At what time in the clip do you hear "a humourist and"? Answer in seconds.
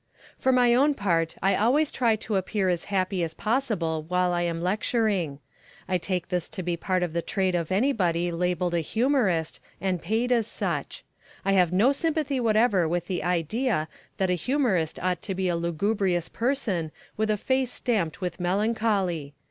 8.73-10.01